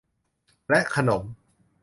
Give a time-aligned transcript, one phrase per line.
[0.69, 1.23] และขนม